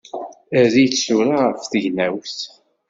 Err-itt 0.61 1.01
tura 1.05 1.37
ɣef 1.47 1.63
tegnawt! 1.65 2.39